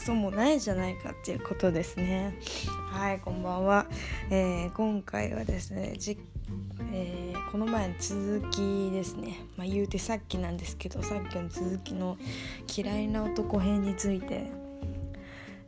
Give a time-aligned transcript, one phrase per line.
[0.00, 2.34] ソもないじゃないかっていうことですね。
[2.90, 3.86] はいこんばんは、
[4.30, 6.18] えー、今回はですねじ、
[6.90, 9.40] えー、この前の続きですね。
[9.58, 12.16] まあ言うてさっきなんですけどさっきの続きの
[12.74, 14.50] 嫌いな男編について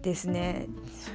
[0.01, 0.67] ですね。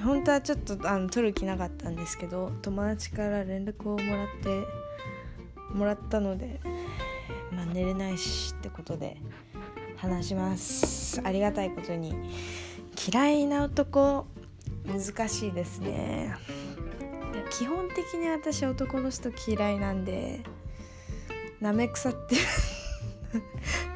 [0.04, 4.64] 本当はちょっとあの撮る気なかったんですけど友達から連絡をもらって
[5.74, 6.60] もらったので
[7.52, 9.18] まあ寝れないしってことで
[9.96, 11.20] 話します。
[11.24, 12.67] ありがたいことに。
[13.10, 14.26] 嫌いな男
[14.86, 16.36] 難しいですね。
[17.52, 20.42] 基本的に私男の人嫌いなんで
[21.62, 22.42] なめ腐ってる。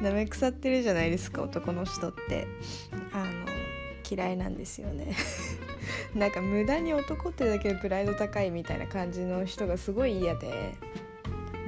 [0.00, 2.46] なめ腐ってるじゃないですか男の人って。
[3.12, 3.32] あの
[4.10, 5.14] 嫌いなんですよね。
[6.14, 10.74] なんか無駄に男ってだけでプライド高いみたいな感じの人がすごい嫌で。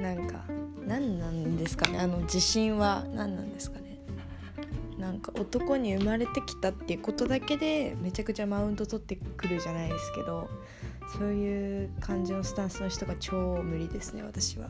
[0.01, 0.43] なんか
[0.85, 3.84] 何なんですかねあの自信は何なんですかね。
[5.05, 10.49] なんか男に生まれてきたっていうことだけでめちゃくちゃマウント取ってくるじゃないですけど
[11.15, 14.67] そういう感じのスタンスの人が超無理ですね私は。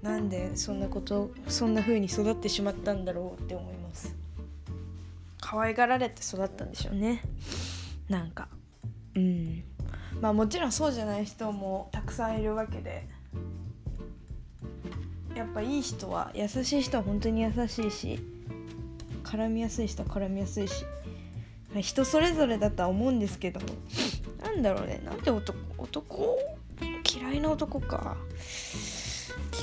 [0.00, 4.16] なんでそんなことそんな風に育ってしまったんだろうって思います。
[5.42, 7.22] 可愛がられて育ったんでしょうね。
[8.08, 8.48] なんか。
[9.14, 9.62] うん。
[10.22, 13.06] まあもちろんそうじゃない人もたくさんいるわけで。
[15.34, 18.39] やっぱいい人は優しい人は本当に優しいし
[19.30, 20.84] 絡みやすい人は絡みやすいし
[21.80, 23.60] 人それぞれだとは思うんですけど
[24.42, 26.38] なんだろうねなんで男男？
[27.14, 28.16] 嫌いな男か。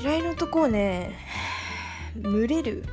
[0.01, 1.17] 嫌いな男をね
[2.15, 2.85] 群れる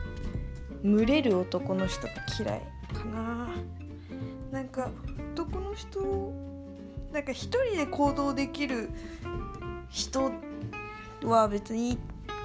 [0.82, 2.60] 群れる男の人が嫌い
[2.92, 3.48] かな。
[4.50, 4.90] なんか
[5.32, 6.32] 男の人
[7.12, 8.90] なんか一人で行動できる
[9.90, 10.32] 人
[11.22, 11.98] は別に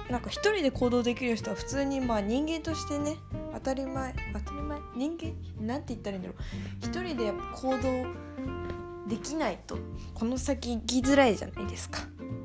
[0.08, 3.16] なんか一人で行動できる人は普通にまあ人間としてね
[3.62, 6.38] 当たり前当たり前人間なんて言ったらいいんだろう。
[6.80, 9.76] 一人でやっぱ行動できないと
[10.14, 12.00] この先生きづらいじゃないですか。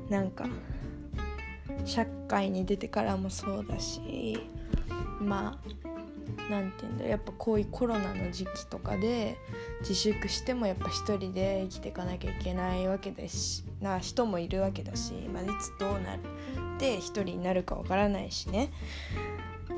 [0.08, 0.46] なんか
[1.84, 4.38] 社会に出てからもそうだし
[5.20, 5.86] まあ
[6.50, 7.10] 何て言うんだろう。
[7.10, 9.36] やっぱこういうコロナの時期とかで
[9.80, 16.18] 自粛してもやっぱ一人で生きていかなきゃいけないわけですな人もいるわけだし、まあ、いつどうなっ
[16.78, 18.70] て一人になるかわからないしね。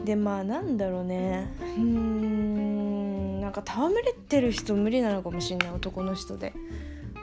[0.08, 1.46] でまあなんだろうね。
[1.60, 6.54] うーんなんか戯れてる人無理なのかもしれない男の人で。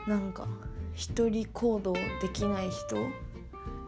[0.06, 0.46] なんか
[0.94, 2.00] 一人行動で
[2.32, 3.08] きない人。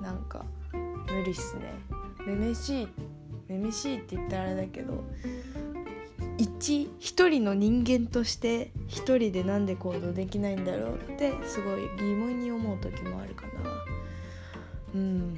[0.02, 1.74] なんか無理っすね。
[2.26, 2.88] めめしい
[3.46, 5.04] めめしいって言ったらあれだけど
[6.36, 13.52] 一一人の人間として一人でなんで行動できないんだろうってすごい疑問に思う時もあるかな。
[14.96, 15.36] うん。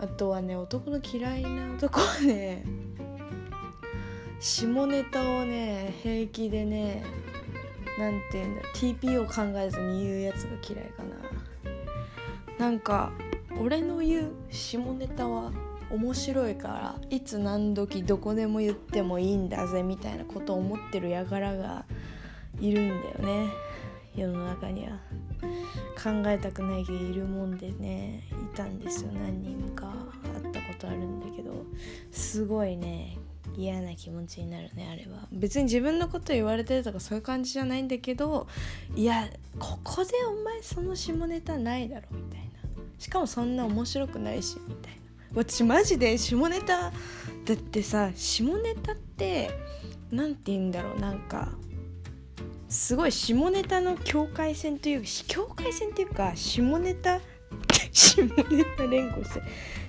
[0.00, 2.64] あとはね男の嫌いな男はね
[4.40, 7.04] 下ネタをね平気でね
[7.98, 11.20] 何て言うんだ TP を考えずに言うやつが嫌いかな。
[12.58, 13.12] なんか
[13.58, 15.50] 俺の言う下ネタは
[15.90, 21.84] 面白いからいつ何時どこでも言ってもいいんだぜみたいなことを思ってる輩が
[22.60, 23.50] いるんだよね
[24.14, 25.00] 世の中には。
[26.02, 29.92] 考えたくないけどいるもんでねいたんですよ何人か。
[30.42, 31.52] 会ったことあるんだけど
[32.10, 33.18] すごいね
[33.56, 35.28] 嫌な気持ちになるねあれは。
[35.30, 38.46] 別に自分のこと言われてるとかそういう感じじゃないんだけど
[38.96, 39.28] いや
[39.58, 42.46] ここでお前その下ネタないだろみたいな。
[42.98, 45.00] しかもそんな面白くないしみたいな。
[45.34, 46.92] 私マジで下ネタ
[47.44, 49.50] だってさ下ネタって
[50.10, 51.52] 何て言うんだろうなんか
[52.70, 57.20] すごい下ネタの境界線という境界線っていうか下ネタ
[57.90, 58.30] 下ネ
[58.76, 59.42] タ連呼して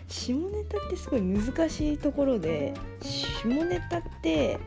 [0.07, 4.57] 下ネタってすごい難しいところで下ネタって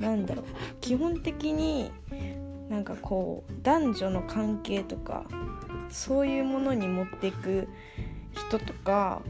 [0.00, 0.44] なんだろう
[0.80, 1.90] 基本的に
[2.70, 5.24] なんかこう男女の関係とか
[5.90, 7.68] そういうものに持っていく
[8.32, 9.20] 人とか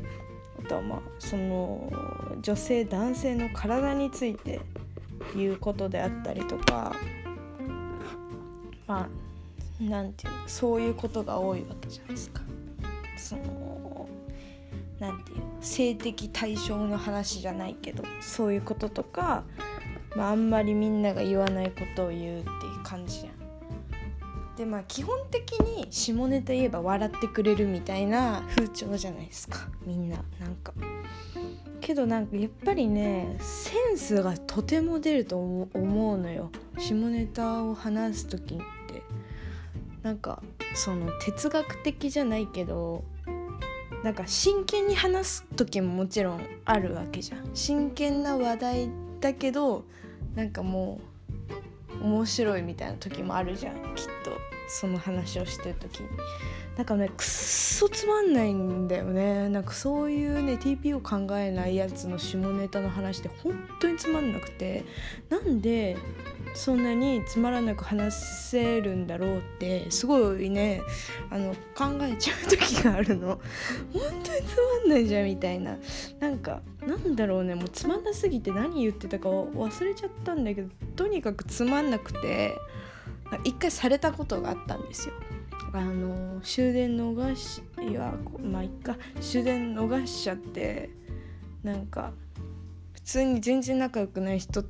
[0.64, 1.92] あとはまあその
[2.40, 4.60] 女性男性の体について
[5.34, 6.94] 言うことであったりとか
[8.86, 9.08] ま
[9.80, 12.42] あなんていうそういうことが多いわけじゃないですか。
[13.16, 14.08] その
[15.00, 19.44] なんていう性的対象の話じゃないけどそういうこととか、
[20.16, 23.34] まあ、あんまりみんなが言わないことを言うっていう感じじゃん。
[24.56, 30.72] でまあ基本的に下ネタ言えば笑ってくれるみたいな風潮じゃないですかみんななんか。
[31.80, 38.58] けどなんかやっぱりねセンスがとても出ると思うのよ下ネタを話す時
[40.04, 40.42] なんか
[40.74, 43.02] その哲学的じゃないけど
[44.04, 47.50] なんか真剣に話す時ももちろんあるわけじゃん。
[47.54, 48.90] 真剣な話題
[49.20, 49.84] だけど
[50.34, 51.00] なんかも
[52.02, 54.53] う面白いみたいな時もあるじゃんきっと。
[54.68, 56.00] その話をしてる時。
[56.00, 56.08] に
[56.76, 59.48] なんかねくっそつまんないんだよね。
[59.48, 64.84] なんかそういうね TP を考えないやつの下ネタの話って本当につまんなくて。
[65.28, 65.96] なんで
[66.54, 68.14] そんなにつまらなく話
[68.50, 70.80] せるんだろうってすごいね
[71.30, 73.40] あの考えちゃう時があるの。
[73.92, 75.76] 本当につまんないじゃんみたいな。
[76.20, 82.54] なんかなんだろうねもうつまんなすぎて何言ってたか忘れちゃったんだけどとにかくつまんなくて。
[83.44, 85.14] 一回されたことがあったんですよ
[85.72, 90.90] あの終電逃しいやまあいっか終電逃しちゃって
[91.64, 92.12] なんか
[92.92, 94.64] 普通に全然仲良くない人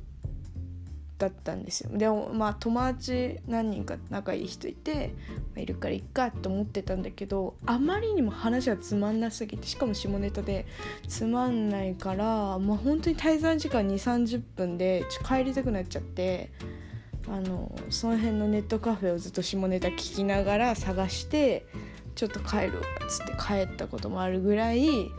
[1.17, 5.13] だったんですよでもまあ友達何人か仲いい人いて、
[5.53, 10.65] まあ、いるからいっかって思ってたんだけどあまりにも話がつまんなすぎてしかも下ネタで
[11.07, 16.51] つまんないからまあ本当に滞在時間2 3 0分でちょ帰りたくなっちゃって。
[17.27, 21.65] あのその辺のネットカフェをずっと下ネタ聞きながら探して
[22.15, 25.11] ちょっと帰るっつって帰ったこともあるぐらい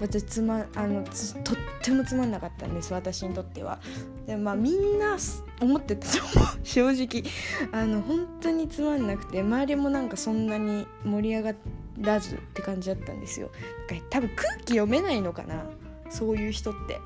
[0.00, 3.78] 私つまあのとってもつまんなかったんです私にとっては。
[4.26, 5.16] でまあみんな
[5.60, 7.22] 思ってたと思う正直
[7.72, 11.54] あの本当につまんなくて周りもなんかそんなに盛り上が
[12.00, 13.48] らずって感じだったんですよ。
[13.48, 15.64] か多分空気読めないのかな
[16.10, 16.98] そういう人って。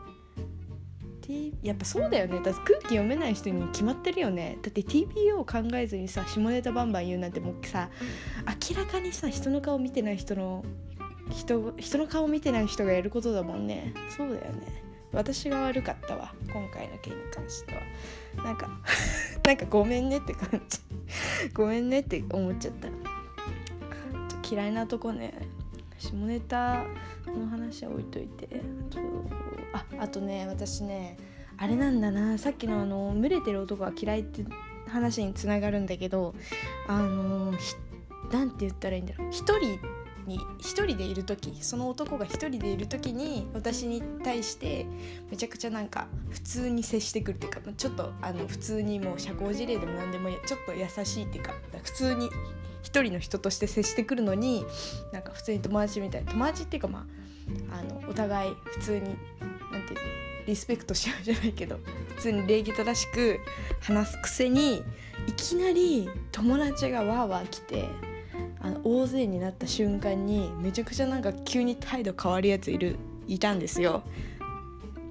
[1.63, 2.41] やっぱそうだよね。
[2.43, 4.59] だって空気読めない人に決まってるよね。
[4.63, 7.91] だって TPO を考えずにさ下ネタバンバン言うなんてもうさ
[8.71, 10.65] 明らかにさ人の顔見てない人の
[11.31, 13.93] 人人の顔見てない人がやることだもんね。
[14.17, 14.83] そうだよね。
[15.13, 16.33] 私が悪かったわ。
[16.53, 18.45] 今回の件に関しては。
[18.45, 18.71] なんか
[19.45, 20.79] なんかごめんねって感じ。
[21.53, 22.89] ごめんねって思っちゃった。
[24.51, 25.35] 嫌いなとこね。
[25.99, 26.85] 下ネタ
[27.27, 28.49] の話は置いといて
[29.73, 31.17] あとあとね私ね
[31.57, 34.45] あれなんだなさっきのあの群れてる男は嫌いって
[34.89, 36.35] 話につながるんだけど
[36.87, 37.53] あの
[38.33, 39.29] 何て言ったらいいんだろう。
[39.31, 39.79] 一人
[40.29, 44.87] に一人でいる時その男が一人でいる時に私に対して
[45.31, 51.53] めちゃくちゃなんか普通に接してくるっていうかちょっとあの普通にもう社交辞令でも何でもちょっと優しいっていうか
[51.83, 52.29] 普通に
[52.83, 54.65] 一人の人として接してくるのに
[55.13, 57.07] なんか普通に友達みたいな友達っていうかま
[57.71, 59.17] ああのお互い普通に何て
[59.71, 61.79] 言うのリスペクトし合うじゃないけど
[62.17, 63.41] 普通に礼儀正しく
[63.81, 64.83] 話すくせに
[65.27, 67.89] いきなり友達がわーわー来て
[68.61, 72.97] あの大勢になった瞬間にめちゃくちゃなんか急に態度変わるやついる
[73.27, 74.03] いたんですよ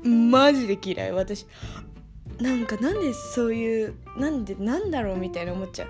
[0.03, 1.45] マジで嫌い私
[2.39, 5.87] なんかなんでそういうなんでなんだろうみたいな思っちゃう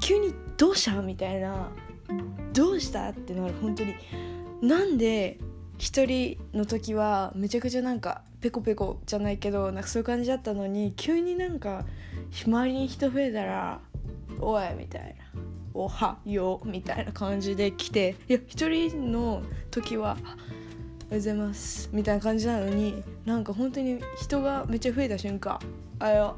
[0.00, 1.70] 急に「どうした?」みたいな
[2.52, 3.94] 「どうした?」ってなる本当に
[4.60, 5.38] なんで
[5.78, 11.84] 一人の時はめちゃくちゃなんかペコペコじゃないけどなんかそういう感じだったのに急になんか
[12.44, 13.80] 周りに人増えたら
[14.40, 15.24] 「おい」みたいな
[15.78, 20.36] 「おはよう」みたいな感じで来ていや一人の時は「おはよ
[21.12, 25.60] うございます」みたいな感じなのになんか本当に人がめっちゃ増えた瞬間
[26.00, 26.36] 「あよ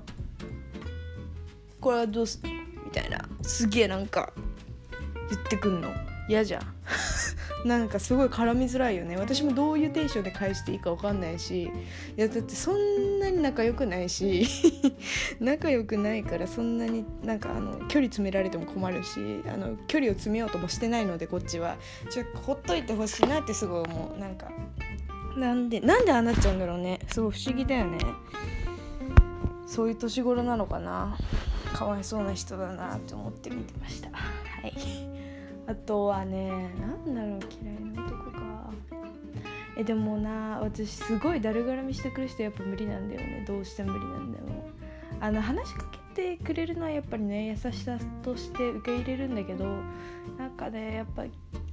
[1.80, 2.38] これはどうす
[2.84, 4.30] みたいなすげえなんか
[5.30, 6.09] 言ってくんの。
[6.30, 6.62] 嫌じゃん。
[7.66, 9.16] なんかすごい絡みづらいよね。
[9.16, 11.64] 私もどういうテンションで返していいか分かんないし。
[11.64, 11.70] い
[12.16, 14.46] やだってそんなに仲良くないし。
[15.40, 21.76] 仲良くないからそんなになんかあの距離詰められても困るしあの距離を詰めようともしてないのでこっちは。
[22.10, 24.18] ちょっとほっといてほしいなってすごい思う。
[24.18, 24.52] なんか
[25.36, 27.00] なんでなんでああなっちゃうんだろうね。
[27.08, 27.98] すごい不思議だよね。
[29.66, 31.18] そういう年頃なのかな。
[31.74, 34.10] かわいそうな人だなって思って見てました。
[34.10, 35.19] はい。
[35.70, 36.50] あとはね
[37.06, 38.40] 何だろう嫌いな男か。
[39.76, 43.44] えでもな私すごいだるがらみしてくる人やっぱ無理なんだよね。
[43.46, 44.44] どうしても無理なんだよ。
[45.20, 45.84] あの話しか
[46.14, 49.64] けてくれるのはやっぱりね優しさとして受け入れるんだけど
[50.36, 51.24] なんかねやっぱ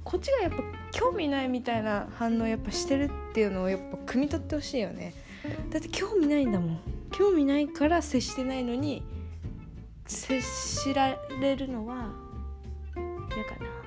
[0.04, 0.58] こっちがやっぱ
[0.92, 5.12] 興味ないみたいな反応やっぱしてるっていうのをやっぱ汲み取ってほしいよね。
[5.70, 6.80] だって興味ないんだもん。
[7.10, 9.02] 興味ないから接してないのに
[10.06, 12.12] 接しられるのは
[13.34, 13.77] 嫌かな。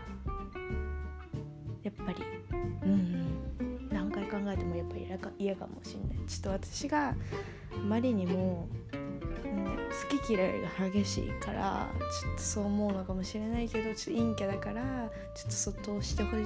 [5.41, 6.17] 嫌かもしんない。
[6.27, 7.15] ちょっと私があ
[7.77, 8.97] まりにも、う
[9.47, 11.89] ん、好き嫌いが激しいから
[12.21, 16.37] ちょっとそう思うのかもしれないけどちょっと陰キャだからちょっとそっとしてほ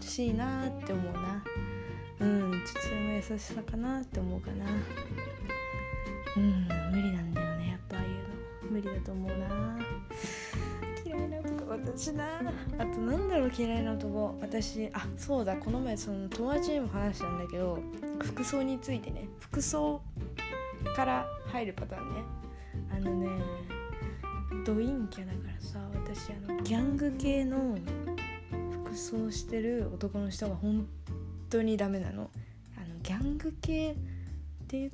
[0.00, 1.42] しいなって思うな。
[2.20, 4.66] うんちょっとそれも優しさかなって思うかな。
[6.36, 8.70] うん無理なんだよねやっぱああいうの。
[8.70, 9.78] 無理だと思うな。
[11.04, 12.24] 嫌いな男私な。
[12.78, 14.38] あとなんだろう嫌いな男。
[14.40, 17.78] 私あそうだこの前その友達にも話したんだけど
[18.22, 20.00] 服装についてね服装
[20.96, 22.22] から入るパターンね。
[22.92, 23.28] あのね
[24.64, 27.78] ド陰キャだからさ私あのギャング系の
[28.84, 30.86] 服装してる男の人が本
[31.48, 32.30] 当にダメなの。
[32.76, 33.96] あのギャング系っ
[34.66, 34.90] て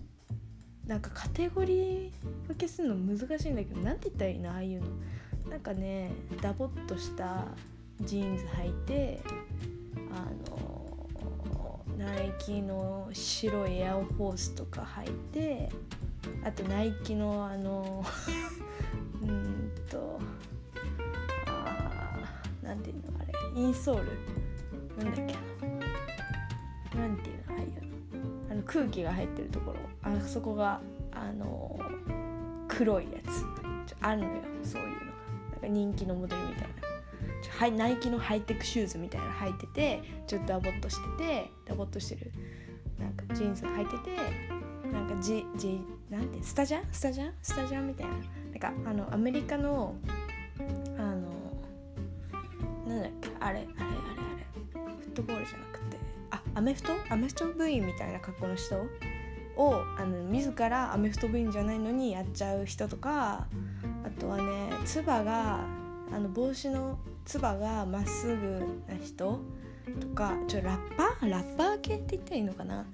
[0.86, 2.10] なんかカテゴリー
[2.46, 4.86] 分けするの難しいんだけど何て言ったらいいのああいうの？
[5.50, 7.44] なんかねダボっとした
[8.02, 9.20] ジーンズ履いて
[10.12, 10.45] あの
[12.06, 15.68] ナイキの白いエアフォースとか履いて
[16.44, 18.04] あとナイキのあの
[19.20, 20.20] うんと
[21.46, 22.16] あ
[22.62, 25.04] なんていうのあれインソール？
[25.04, 27.06] なんだっけな？
[27.08, 28.52] んていうのああいうの？
[28.52, 29.78] あの空気が入ってるところ。
[30.02, 30.80] あそこが
[31.12, 31.78] あの
[32.68, 33.44] 黒いやつ。
[34.00, 34.30] あるのよ
[34.62, 35.00] そういうのが。
[35.52, 36.85] なんか人気のモデルみたいな。
[37.58, 42.32] はい、ナイキのハイテクシューズみたいなの履いててちょっとダボっとしててダボっとしてる。
[42.98, 44.16] なんかジーンズ履いてて
[44.90, 45.80] なんかジジ
[46.10, 46.84] なんてスタジャン？
[46.92, 47.34] スタジャン？
[47.42, 48.12] スタジャンみたいな。
[48.12, 49.94] なんかあのアメリカの
[50.98, 51.22] あの
[52.86, 53.30] なんだっけ？
[53.40, 53.66] あれあれあれあれ。
[55.00, 55.96] フットボールじゃなくて。
[56.30, 56.92] あアメフト？
[57.10, 58.76] アメフト部員みたいな格好の人？
[59.58, 63.46] をあの自らアメフト部員じゃないのにやっちゃう人とか
[64.04, 65.64] あとはねつばが
[66.12, 69.40] あの帽子のつばがまっすぐな人
[70.00, 71.30] とかちょラッパー？
[71.30, 72.86] ラッパー系って言ったらいいのかな？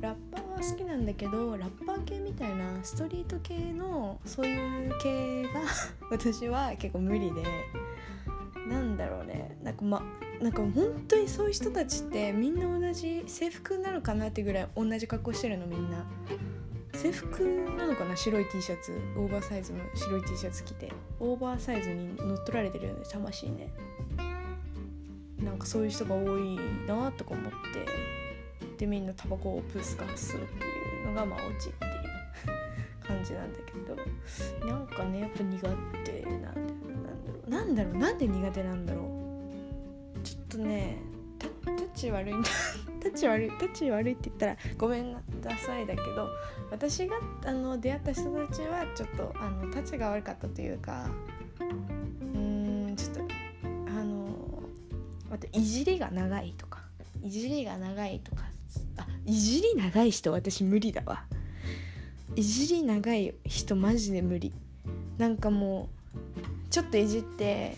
[0.00, 5.60] ラッパーは好きなんだけどラッパー系みたいなストリート系のそういう系が
[6.10, 7.42] 私は結構無理で。
[8.68, 9.58] なんだろうね。
[9.62, 10.02] なんかま
[10.40, 16.06] なんか本当にそういう人たちってみんな同じ制服なのかなってぐらい同じ格好してるのみんな。
[17.04, 17.44] 制服
[17.76, 18.16] なのかな？
[18.16, 18.98] 白い T シャツ。
[19.14, 20.90] オーバーサイズの白い T シャツ着て。
[21.20, 23.70] オーバーサイズに乗っ取られてるよね魂ね。
[25.38, 27.58] なんかそういう人が多いなとか思って。
[28.78, 33.72] でみんなタバコをプスカするっていうのがまあオチっていう感じなんだけ
[34.64, 34.66] ど。
[34.66, 35.60] なんかねやっぱ苦
[36.04, 36.54] 手なんだよ
[37.48, 37.64] な。
[37.66, 37.96] んだろう？
[37.98, 39.02] なんで苦手なんだろ
[40.16, 40.20] う？
[40.22, 41.02] ちょっとね
[41.38, 42.48] タッチ悪いんだ
[43.02, 45.20] タッチ悪いタッチ悪いって言ったらごめんな。
[45.50, 46.28] さいだけど
[46.70, 51.06] 私があの出会った人たちはちょっとあのタッチが悪かったというか
[51.60, 53.20] うーんちょっと
[53.88, 54.26] あの
[55.32, 56.80] あといじりが長いとか
[57.22, 58.42] いじりが長いとか
[58.98, 61.24] あいじり長い人私無理だわ。
[62.36, 64.52] いじり長い人マジで無理。
[65.18, 67.76] なんかもうちょっといじって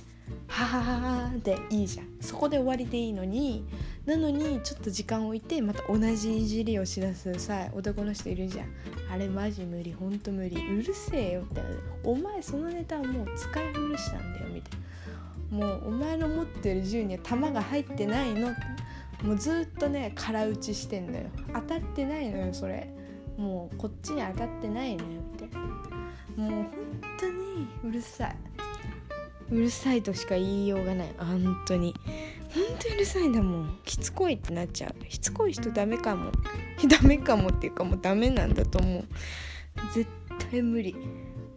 [0.49, 2.07] ははははでいいじゃん。
[2.21, 3.65] そこで終わりでいいのに
[4.07, 7.35] なのにちょっと時間を置いてまた同じいじりをしだす。
[7.39, 8.69] さ男の人いるじゃん
[9.13, 11.61] あれマジ無理ほんと無理うるせえよって
[12.05, 18.49] お前そのネタはもう使い古したんだよみたいなもうお前の持ってる銃には弾が入ってないの
[19.23, 21.25] もうずっとね空打ちしてんのよ。
[21.53, 22.89] 当たってないのよそれ
[23.37, 24.69] もうこっちに当たって。
[24.69, 25.59] ないのよみたいな
[26.37, 26.71] もう本
[27.19, 28.37] 当にうるさい。
[29.51, 31.15] うるさいとしか言いようがない。
[31.19, 31.95] 本当に。
[32.55, 33.79] 本当にうるさいんだもん。
[33.87, 35.13] しつこいってなっちゃう。
[35.13, 36.33] しつこい人ダメかも。
[36.89, 39.05] ダメかもっていうかもうダメなんだと思う。
[39.95, 40.09] 絶
[40.51, 40.95] 対無理。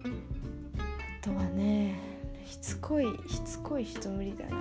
[0.04, 2.00] あとはね
[2.46, 4.58] しつこいしつこい人無理だな。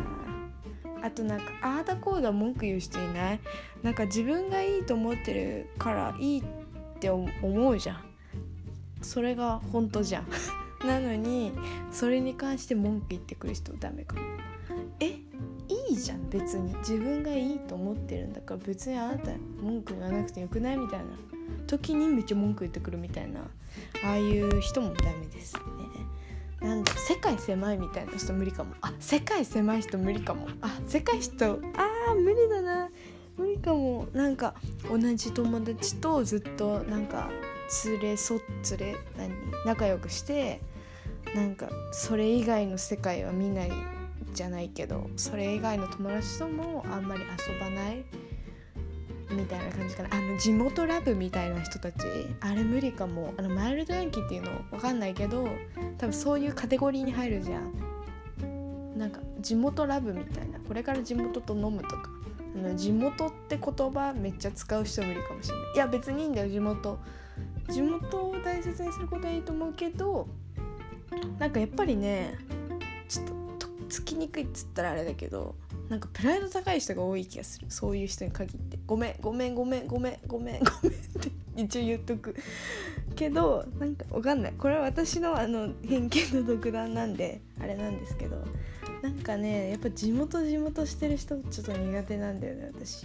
[1.02, 3.40] あとなんかああだこうだ文句言う人いない？
[3.82, 6.44] なんか自分がいいと思ってるからいいっ
[6.99, 8.04] て思うじゃん。
[9.00, 10.26] それが本当じゃん。
[10.87, 11.52] なのに
[11.90, 14.23] それに関して文句言ってくる人ダメかも。
[15.00, 15.18] え？
[15.68, 16.75] いいじゃん別に。
[16.78, 21.06] 自分がいいと思ってるんだから別にあなた文句言わなくてよくないみたいな。
[21.66, 23.40] 時にめっちゃ文句言ってくるみたいな。
[24.04, 25.60] ああいう人もダメですね。
[26.66, 28.75] なんだ世界狭いみたいな人無理かも。
[28.80, 30.48] あ世界狭い人無理かも。
[30.60, 32.90] あ世界人あー無理だな。
[33.37, 34.08] 無理かも。
[34.12, 34.54] なんか
[34.90, 37.30] 同じ友達とずっとなんか
[37.84, 38.40] 連れそっ
[38.78, 39.30] 連れ何
[39.66, 40.60] 仲良くして
[41.34, 43.72] なんかそれ以外の世界は見ない
[44.38, 48.04] じゃないけどそれ以外の友達ともあんまり遊ばない？
[49.30, 50.11] みたいな感じかな。
[50.12, 51.97] あの地元ラブみたいな人たち？
[52.40, 53.35] あれ無理かも。
[53.37, 55.49] あのマイルドヤンキーっていうの分かんないけど
[55.99, 57.73] 多分そういうカテゴリーに入るじゃん。
[58.97, 60.61] なんか地元ラブみたいな。
[60.61, 62.09] これから地元と飲むとか。
[62.54, 65.75] あの地元って言葉めっちゃ使う人無理かもしれない。
[65.75, 67.00] いや別にいいんだよ地元。
[67.68, 70.28] 地元を大切にすることはいいと思うけど
[71.40, 72.38] なんかやっぱりね
[73.09, 73.38] ちょっと
[73.88, 75.54] つきにくいっつったらあれだけど
[75.88, 77.66] なんかプライド高い人が多い気がする。
[77.71, 78.78] そういう人に限って。
[78.87, 82.37] ごめんごめんごめんごめんごめんごめんって 一応言っとく。
[83.16, 84.52] けどなんかわかんない。
[84.52, 88.45] これは私のあの偏見の独断なんであれなんですけど
[89.02, 93.04] なんかねやっぱ地元地元してる人ちょっと苦手なんだよね私。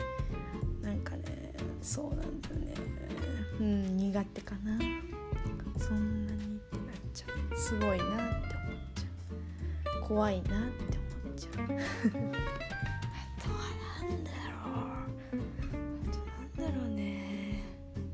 [0.81, 2.73] なんかねそうなんだよね。
[3.61, 4.77] うん苦手かな。
[5.79, 7.57] そんなにってなっちゃう。
[7.57, 8.52] すごいなって。
[10.07, 11.63] 怖いなって思っちゃう。
[11.63, 11.67] あ
[13.41, 13.55] とは
[14.01, 14.57] 何だろ
[15.31, 16.61] う。
[16.61, 17.63] なんだろうね。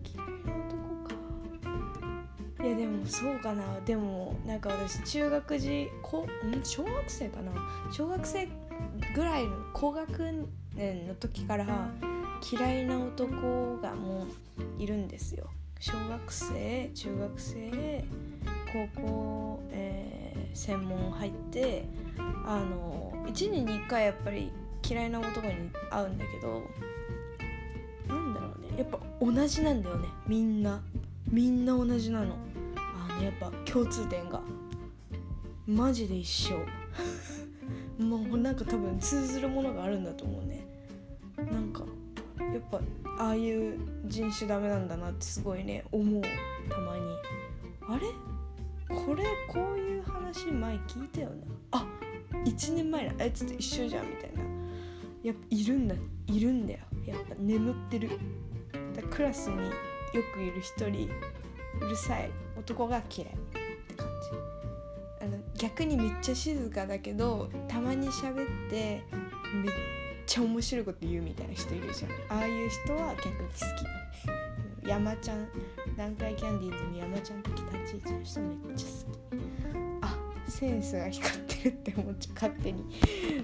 [0.03, 0.58] 嫌い男
[1.08, 2.63] か。
[2.63, 3.63] いやでもそうかな。
[3.86, 6.63] でもなんか私中学時こん？
[6.63, 7.51] 小学生かな。
[7.91, 8.48] 小学生
[9.15, 11.89] ぐらいの高学年の時から
[12.51, 15.50] 嫌いな男がもういるんですよ。
[15.79, 18.03] 小学生中学生
[18.96, 21.85] 高校、えー、専門入って
[22.45, 24.51] あの1年に1回やっぱり
[24.87, 26.63] 嫌いな男に会うんだけど
[28.07, 28.79] なんだろうね。
[28.79, 30.07] やっぱ同じなんだよね。
[30.27, 30.81] みんな。
[31.31, 32.35] みんな同じなの。
[32.75, 34.41] あのやっぱ共通点が。
[35.67, 36.65] マジで一緒。
[38.03, 40.65] もうなんか多分通ずるものがあるんだと思うね。
[41.51, 41.83] なんか
[42.39, 42.81] やっぱ
[43.19, 43.77] ああいう
[44.07, 46.21] 人種ダメなんだなってすごいね思う。
[46.67, 47.01] たまに。
[47.87, 48.07] あれ？
[48.89, 51.36] これこういう話前聞いたよな
[51.79, 51.86] あ
[52.46, 54.43] 1年前のあいつと一緒じゃんみたいな。
[55.24, 55.96] やっぱいるんだ。
[56.27, 56.79] いるんだよ。
[57.05, 58.10] やっぱ眠ってる。
[58.96, 59.72] だクラスによ
[60.34, 61.10] くいる一人
[61.81, 64.08] うるさい男が嫌いって感
[65.19, 65.25] じ。
[65.25, 69.03] あの逆にめっちゃ静かだけどたまに喋って
[69.53, 69.72] めっ
[70.25, 72.39] ちゃ面白いこと言うみたいな人いるじゃん。
[72.39, 74.38] ああいう人は逆に好き。
[74.89, 75.48] 山ちゃん
[75.91, 79.19] 南海キャンディーズに山ちゃん的立ち位置の人めっちゃ好き。
[80.01, 80.17] あ
[80.48, 82.84] センスが光ってるって思っちゃ勝手に。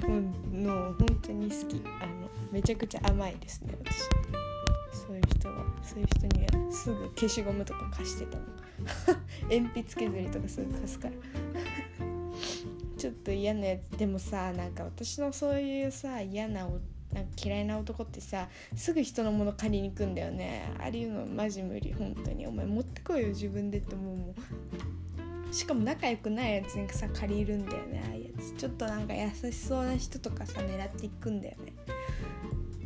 [0.07, 1.83] うんの本当に好き。
[2.01, 3.99] あのめちゃくちゃ甘いですね私。
[5.05, 5.55] そういう人は。
[5.83, 8.43] そういう人にはすぐ消しゴムとか貸してたの
[9.47, 11.13] 鉛筆削りとかすぐ貸すから。
[12.97, 13.95] ちょっと嫌なやつ。
[13.99, 16.67] でもさなんか私のそういうさ嫌な
[17.15, 20.69] なんか嫌いな男ってさすぐ人のもの借りに行くんだよね。
[20.77, 22.45] ありいうのマジ無理本当に。
[22.45, 24.35] お前持ってこいよ自分でって思うもん。
[25.53, 28.51] しかも仲良くないやつにさ借りるんだよねああいうやつ。
[28.57, 31.73] ちょっとなんか優しそうな人とかさ狙っていくんだよね。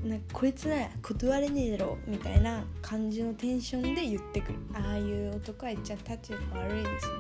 [0.03, 4.59] なんかこいつなら断れねえだろみたいな感じのテンションで言ってくる。
[4.75, 7.13] ああいう男は一番タチが悪いですね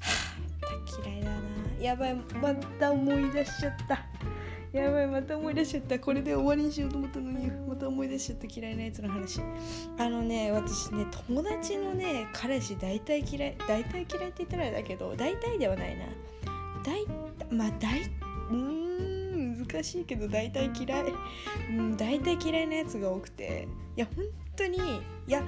[0.00, 0.10] は
[1.00, 1.36] あ嫌いだな。
[1.80, 4.04] やばいまた思い出しちゃった
[4.72, 5.98] やばいまた思い出しちゃった。
[5.98, 8.46] これで終わりにしようと思ったのにまた思い出しちゃった。
[8.60, 9.40] 嫌いなやつの話。
[9.98, 16.06] あのね私ね友達のね彼氏大体嫌い大体嫌いって言ったらあれだけど大体ではないな。
[16.82, 17.06] 大
[17.54, 18.00] まあ大
[18.50, 21.04] うん難しいけど大体嫌い。
[21.70, 23.68] うん大体嫌いなやつが多くて。
[23.96, 24.24] いや本
[24.56, 24.80] 当にい
[25.30, 25.42] や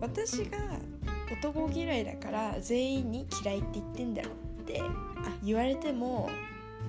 [0.00, 0.58] 私が
[1.32, 6.28] 男嫌いだから全員に嫌いって言ってんだろってあ言われても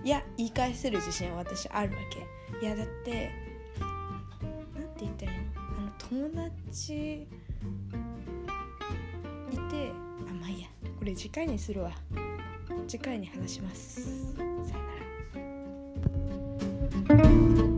[0.03, 2.65] いや言い返せる自信は私あるわけ。
[2.65, 3.31] いやだって
[3.79, 3.85] な
[4.81, 5.43] んて言ったらいいの？
[5.77, 7.27] あの友達い
[9.55, 9.91] て
[10.29, 10.67] あまあいいや。
[10.99, 11.91] これ次回にするわ。
[12.87, 14.33] 次回に話します。
[14.35, 14.49] さよ
[17.07, 17.15] な
[17.67, 17.72] ら。